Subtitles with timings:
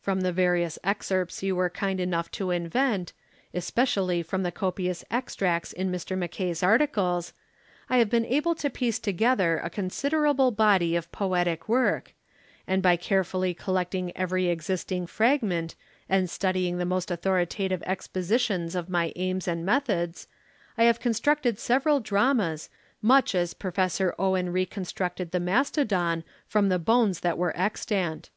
[0.00, 3.12] From the various excerpts you were kind enough to invent,
[3.52, 6.16] especially from the copious extracts in Mr.
[6.16, 7.34] Mackay's articles,
[7.90, 12.14] I have been able to piece together a considerable body of poetic work,
[12.66, 15.74] and by carefully collecting every existing fragment,
[16.08, 20.26] and studying the most authoritative expositions of my aims and methods,
[20.78, 22.70] I have constructed several dramas,
[23.02, 28.30] much as Professor Owen re constructed the mastodon from the bones that were extant.